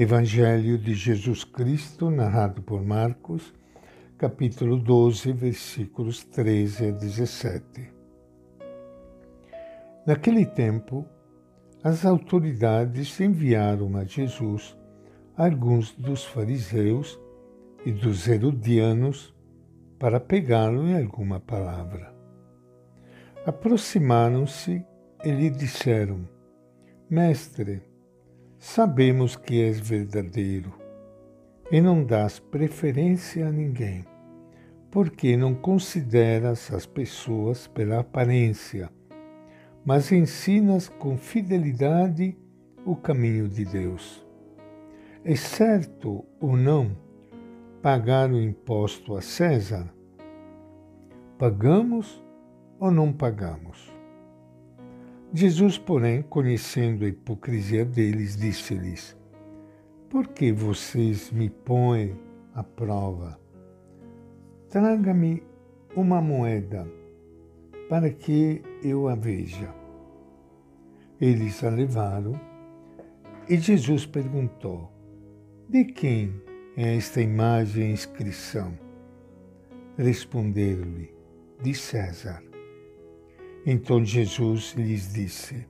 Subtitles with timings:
[0.00, 3.52] Evangelho de Jesus Cristo, narrado por Marcos,
[4.16, 7.92] capítulo 12, versículos 13 a 17.
[10.06, 11.04] Naquele tempo,
[11.82, 14.78] as autoridades enviaram a Jesus
[15.36, 17.18] alguns dos fariseus
[17.84, 19.34] e dos herodianos
[19.98, 22.14] para pegá-lo em alguma palavra.
[23.44, 24.80] Aproximaram-se
[25.24, 26.20] e lhe disseram:
[27.10, 27.87] Mestre,
[28.58, 30.74] sabemos que és verdadeiro
[31.70, 34.04] e não dás preferência a ninguém,
[34.90, 38.90] porque não consideras as pessoas pela aparência,
[39.84, 42.36] mas ensinas com fidelidade
[42.84, 44.26] o caminho de Deus.
[45.24, 46.96] É certo ou não
[47.80, 49.92] pagar o imposto a César?
[51.38, 52.24] Pagamos
[52.80, 53.97] ou não pagamos?
[55.32, 59.14] Jesus, porém, conhecendo a hipocrisia deles, disse-lhes:
[60.08, 62.18] Por que vocês me põem
[62.54, 63.38] à prova?
[64.70, 65.42] Traga-me
[65.94, 66.90] uma moeda
[67.90, 69.74] para que eu a veja.
[71.20, 72.32] Eles a levaram
[73.48, 74.90] e Jesus perguntou:
[75.68, 76.40] De quem
[76.74, 78.78] é esta imagem e inscrição?
[79.98, 81.12] Responderam-lhe:
[81.62, 82.47] De César.
[83.70, 85.68] Então Jesus lhes disse: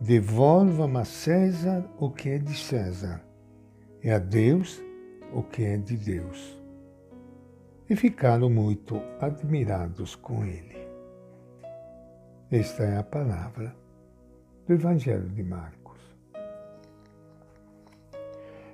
[0.00, 3.24] Devolva-me a César o que é de César,
[4.02, 4.82] e a Deus
[5.32, 6.60] o que é de Deus.
[7.88, 10.84] E ficaram muito admirados com ele.
[12.50, 13.72] Esta é a palavra
[14.66, 16.00] do Evangelho de Marcos.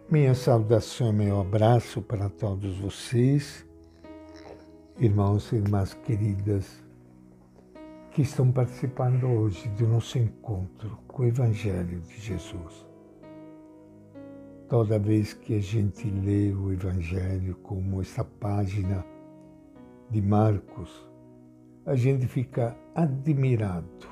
[0.09, 3.67] Minha saudação, meu abraço para todos vocês,
[4.99, 6.88] irmãos e irmãs queridas
[8.19, 12.85] que estão participando hoje do nosso encontro com o Evangelho de Jesus.
[14.69, 19.07] Toda vez que a gente lê o Evangelho, como essa página
[20.11, 21.09] de Marcos,
[21.87, 24.09] a gente fica admirado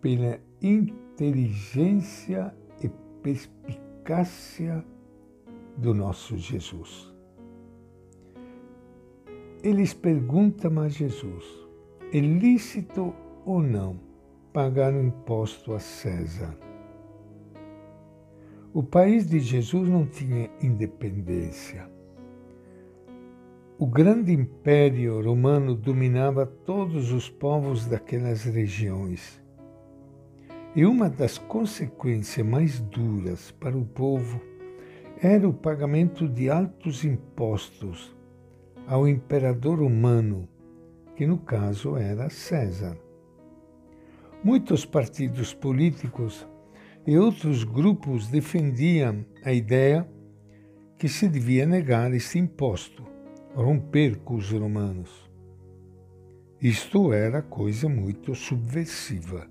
[0.00, 2.52] pela inteligência
[2.82, 2.88] e
[3.22, 4.84] perspicácia
[5.76, 7.14] do nosso Jesus.
[9.62, 11.69] Eles perguntam a Jesus,
[12.12, 14.00] é lícito ou não
[14.52, 16.56] pagar o imposto a César.
[18.74, 21.88] O país de Jesus não tinha independência.
[23.78, 29.40] O grande império romano dominava todos os povos daquelas regiões.
[30.74, 34.40] E uma das consequências mais duras para o povo
[35.22, 38.16] era o pagamento de altos impostos
[38.86, 40.48] ao imperador romano
[41.20, 42.96] que no caso era César.
[44.42, 46.48] Muitos partidos políticos
[47.06, 50.08] e outros grupos defendiam a ideia
[50.96, 53.04] que se devia negar esse imposto,
[53.54, 55.30] romper com os romanos.
[56.58, 59.46] Isto era coisa muito subversiva.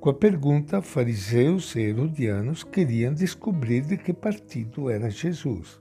[0.00, 5.80] Com a pergunta, fariseus e herodianos queriam descobrir de que partido era Jesus.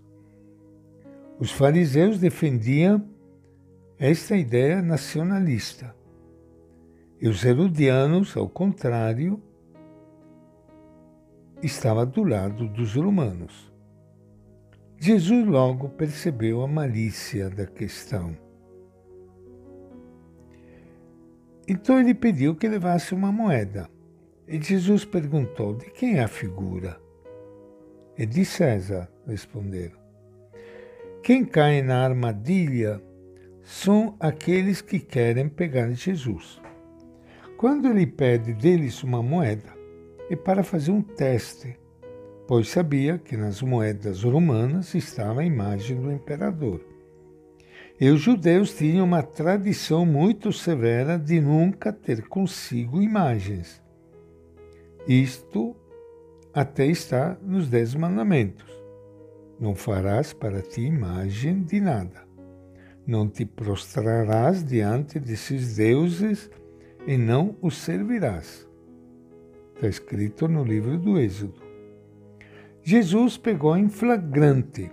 [1.39, 3.16] Os fariseus defendiam
[3.99, 5.95] esta ideia nacionalista.
[7.19, 9.41] E os herodianos, ao contrário,
[11.63, 13.73] estava do lado dos romanos.
[14.99, 18.37] Jesus logo percebeu a malícia da questão.
[21.67, 23.89] Então ele pediu que levasse uma moeda.
[24.47, 27.01] E Jesus perguntou: De quem é a figura?
[28.15, 29.97] É de César, responderam.
[31.21, 33.01] Quem cai na armadilha
[33.67, 36.57] são aqueles que querem pegar Jesus.
[37.57, 39.75] Quando ele pede deles uma moeda,
[40.29, 41.77] é para fazer um teste,
[42.47, 46.79] pois sabia que nas moedas romanas estava a imagem do imperador.
[47.99, 53.83] E os judeus tinham uma tradição muito severa de nunca ter consigo imagens.
[55.05, 55.75] Isto
[56.53, 58.71] até está nos Dez Mandamentos.
[59.59, 62.26] Não farás para ti imagem de nada
[63.07, 66.51] não te prostrarás diante desses deuses
[67.07, 68.67] e não os servirás.
[69.75, 71.61] Está escrito no livro do Êxodo.
[72.83, 74.91] Jesus pegou em flagrante,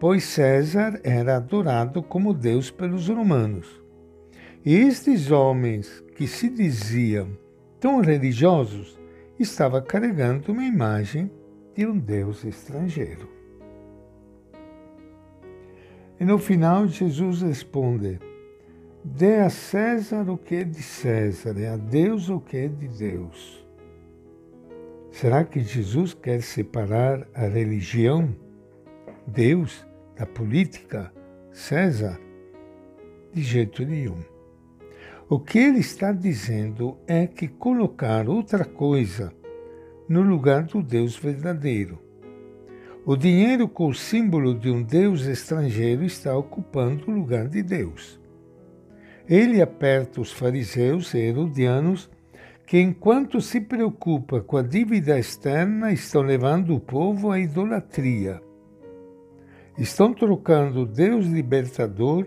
[0.00, 3.82] pois César era adorado como Deus pelos romanos.
[4.64, 7.36] E estes homens que se diziam
[7.78, 8.98] tão religiosos
[9.38, 11.30] estavam carregando uma imagem
[11.74, 13.41] de um Deus estrangeiro.
[16.22, 18.20] E no final Jesus responde:
[19.02, 22.86] Dê a César o que é de César e a Deus o que é de
[22.86, 23.66] Deus.
[25.10, 28.32] Será que Jesus quer separar a religião,
[29.26, 29.84] Deus,
[30.16, 31.12] da política,
[31.50, 32.20] César?
[33.32, 34.22] De jeito nenhum.
[35.28, 39.32] O que ele está dizendo é que colocar outra coisa
[40.08, 42.11] no lugar do Deus verdadeiro.
[43.04, 48.20] O dinheiro com o símbolo de um Deus estrangeiro está ocupando o lugar de Deus.
[49.28, 52.08] Ele aperta os fariseus e herodianos
[52.64, 58.40] que, enquanto se preocupa com a dívida externa, estão levando o povo à idolatria.
[59.76, 62.26] Estão trocando Deus libertador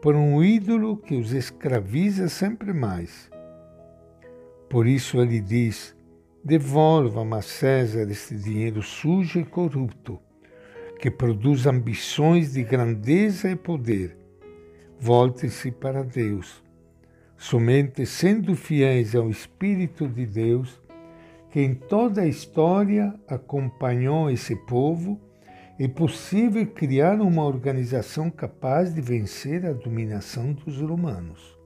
[0.00, 3.30] por um ídolo que os escraviza sempre mais.
[4.68, 5.95] Por isso ele diz:
[6.46, 10.20] Devolva a César este dinheiro sujo e corrupto,
[11.00, 14.16] que produz ambições de grandeza e poder.
[15.00, 16.64] Volte-se para Deus
[17.36, 20.80] Somente sendo fiéis ao Espírito de Deus,
[21.50, 25.20] que em toda a história acompanhou esse povo,
[25.78, 31.58] é possível criar uma organização capaz de vencer a dominação dos romanos.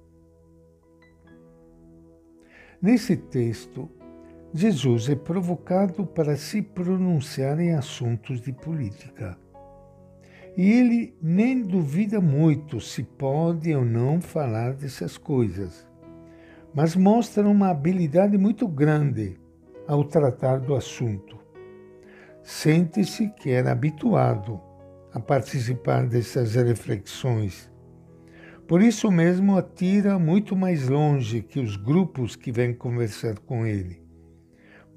[2.83, 3.89] Nesse texto,
[4.53, 9.39] Jesus é provocado para se pronunciar em assuntos de política.
[10.57, 15.87] E ele nem duvida muito se pode ou não falar dessas coisas,
[16.75, 19.39] mas mostra uma habilidade muito grande
[19.87, 21.39] ao tratar do assunto.
[22.43, 24.61] Sente-se que era habituado
[25.13, 27.71] a participar dessas reflexões.
[28.67, 34.10] Por isso mesmo atira muito mais longe que os grupos que vêm conversar com ele.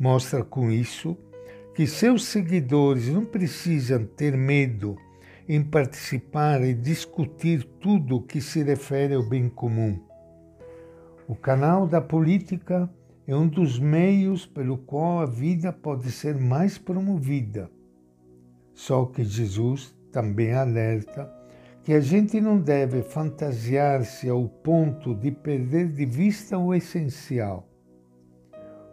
[0.03, 1.17] Mostra com isso
[1.73, 4.97] que seus seguidores não precisam ter medo
[5.47, 9.97] em participar e discutir tudo que se refere ao bem comum.
[11.25, 12.93] O canal da política
[13.25, 17.71] é um dos meios pelo qual a vida pode ser mais promovida.
[18.73, 21.33] Só que Jesus também alerta
[21.81, 27.69] que a gente não deve fantasiar-se ao ponto de perder de vista o essencial,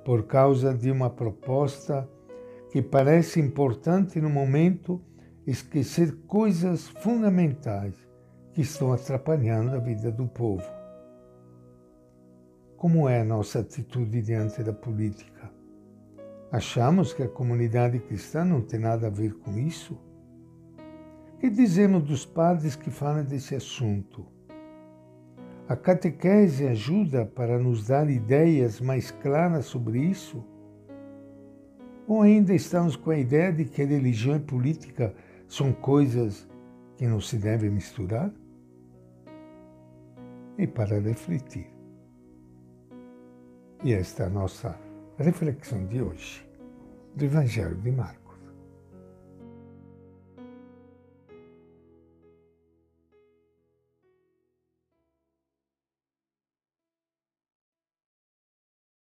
[0.04, 2.08] por causa de uma proposta
[2.70, 5.02] que parece importante no momento
[5.46, 7.94] esquecer coisas fundamentais
[8.52, 10.64] que estão atrapalhando a vida do povo.
[12.76, 15.50] Como é a nossa atitude diante da política?
[16.50, 19.98] Achamos que a comunidade cristã não tem nada a ver com isso?
[21.38, 24.26] Que dizemos dos padres que falam desse assunto?
[25.70, 30.44] A catequese ajuda para nos dar ideias mais claras sobre isso?
[32.08, 35.14] Ou ainda estamos com a ideia de que religião e política
[35.46, 36.44] são coisas
[36.96, 38.32] que não se devem misturar?
[40.58, 41.70] E para refletir.
[43.84, 44.76] E esta é a nossa
[45.18, 46.44] reflexão de hoje
[47.14, 48.19] do Evangelho de Marcos.